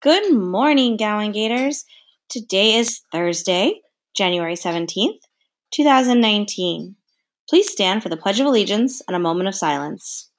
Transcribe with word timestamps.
Good 0.00 0.32
morning, 0.32 0.96
Gowan 0.96 1.32
Gators. 1.32 1.84
Today 2.28 2.76
is 2.76 3.00
Thursday, 3.10 3.80
January 4.14 4.54
17th, 4.54 5.18
2019. 5.72 6.94
Please 7.50 7.72
stand 7.72 8.00
for 8.00 8.08
the 8.08 8.16
Pledge 8.16 8.38
of 8.38 8.46
Allegiance 8.46 9.02
and 9.08 9.16
a 9.16 9.18
moment 9.18 9.48
of 9.48 9.56
silence. 9.56 10.30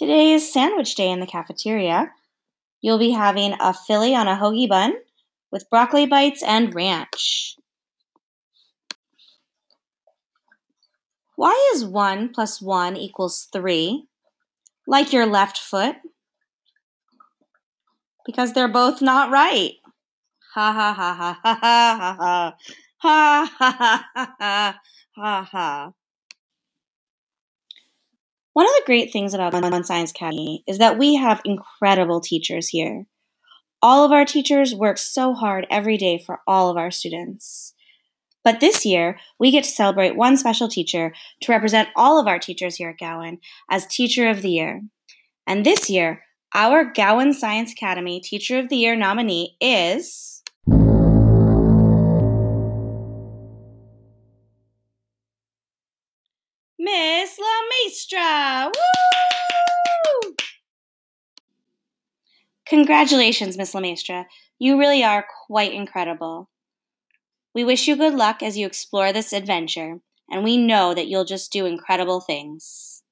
Today 0.00 0.32
is 0.32 0.50
sandwich 0.50 0.94
day 0.94 1.10
in 1.10 1.20
the 1.20 1.26
cafeteria. 1.26 2.10
You'll 2.80 2.96
be 2.96 3.10
having 3.10 3.52
a 3.60 3.74
Philly 3.74 4.14
on 4.14 4.28
a 4.28 4.34
hoagie 4.34 4.66
bun 4.66 4.94
with 5.52 5.68
broccoli 5.68 6.06
bites 6.06 6.42
and 6.42 6.74
ranch. 6.74 7.54
Why 11.36 11.72
is 11.74 11.84
1 11.84 12.30
plus 12.30 12.62
1 12.62 12.96
equals 12.96 13.46
3? 13.52 14.06
Like 14.86 15.12
your 15.12 15.26
left 15.26 15.58
foot? 15.58 15.96
Because 18.24 18.54
they're 18.54 18.68
both 18.68 19.02
not 19.02 19.30
right. 19.30 19.72
Ha 20.54 20.72
ha 20.72 20.94
ha 20.94 21.12
ha 21.12 21.38
ha 21.42 21.58
ha 21.60 21.84
ha 21.92 22.56
ha 22.96 23.44
ha 23.58 23.76
ha 23.76 24.08
ha 24.14 24.34
ha 24.38 24.80
ha 25.14 25.42
ha. 25.42 25.92
One 28.52 28.66
of 28.66 28.72
the 28.72 28.82
great 28.84 29.12
things 29.12 29.32
about 29.32 29.52
Gowan 29.52 29.84
Science 29.84 30.10
Academy 30.10 30.64
is 30.66 30.78
that 30.78 30.98
we 30.98 31.14
have 31.14 31.40
incredible 31.44 32.20
teachers 32.20 32.68
here. 32.68 33.06
All 33.80 34.04
of 34.04 34.10
our 34.10 34.24
teachers 34.24 34.74
work 34.74 34.98
so 34.98 35.34
hard 35.34 35.68
every 35.70 35.96
day 35.96 36.18
for 36.18 36.40
all 36.48 36.68
of 36.68 36.76
our 36.76 36.90
students. 36.90 37.74
But 38.42 38.58
this 38.58 38.84
year, 38.84 39.20
we 39.38 39.52
get 39.52 39.62
to 39.64 39.70
celebrate 39.70 40.16
one 40.16 40.36
special 40.36 40.68
teacher 40.68 41.14
to 41.42 41.52
represent 41.52 41.90
all 41.94 42.18
of 42.18 42.26
our 42.26 42.40
teachers 42.40 42.74
here 42.74 42.90
at 42.90 42.98
Gowan 42.98 43.38
as 43.70 43.86
Teacher 43.86 44.28
of 44.28 44.42
the 44.42 44.50
Year. 44.50 44.82
And 45.46 45.64
this 45.64 45.88
year, 45.88 46.24
our 46.52 46.84
Gowan 46.84 47.32
Science 47.32 47.70
Academy 47.70 48.20
Teacher 48.20 48.58
of 48.58 48.68
the 48.68 48.76
Year 48.76 48.96
nominee 48.96 49.56
is. 49.60 50.42
Miss 56.82 57.38
La 58.12 58.66
Woo! 58.66 60.34
Congratulations, 62.66 63.56
Miss 63.56 63.74
La 63.74 64.24
You 64.58 64.78
really 64.78 65.02
are 65.02 65.26
quite 65.46 65.72
incredible. 65.72 66.50
We 67.54 67.64
wish 67.64 67.88
you 67.88 67.96
good 67.96 68.14
luck 68.14 68.42
as 68.42 68.58
you 68.58 68.66
explore 68.66 69.12
this 69.12 69.32
adventure, 69.32 70.00
and 70.30 70.44
we 70.44 70.56
know 70.56 70.94
that 70.94 71.08
you'll 71.08 71.24
just 71.24 71.52
do 71.52 71.64
incredible 71.64 72.20
things. 72.20 73.02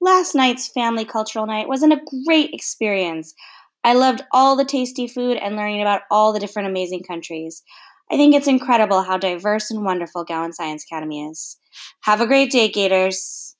Last 0.00 0.34
night's 0.34 0.68
family 0.68 1.04
cultural 1.04 1.46
night 1.46 1.68
was 1.68 1.82
a 1.82 2.00
great 2.26 2.54
experience. 2.54 3.34
I 3.84 3.92
loved 3.92 4.22
all 4.32 4.56
the 4.56 4.64
tasty 4.64 5.06
food 5.06 5.36
and 5.36 5.54
learning 5.54 5.82
about 5.82 6.02
all 6.10 6.32
the 6.32 6.40
different 6.40 6.68
amazing 6.68 7.02
countries. 7.02 7.62
I 8.10 8.16
think 8.16 8.34
it's 8.34 8.46
incredible 8.46 9.02
how 9.02 9.16
diverse 9.18 9.70
and 9.70 9.84
wonderful 9.84 10.24
Gowan 10.24 10.52
Science 10.52 10.84
Academy 10.84 11.26
is. 11.26 11.58
Have 12.02 12.20
a 12.20 12.26
great 12.26 12.50
day, 12.52 12.68
Gators. 12.68 13.55